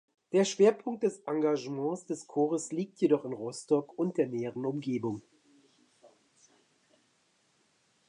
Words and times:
Der 0.31 0.45
Schwerpunkt 0.45 1.03
des 1.03 1.19
Engagements 1.27 2.07
des 2.07 2.25
Chores 2.25 2.71
liegt 2.71 2.99
jedoch 3.01 3.23
in 3.23 3.33
Rostock 3.33 3.93
und 3.99 4.17
der 4.17 4.25
näheren 4.29 4.65
Umgebung. 4.65 5.21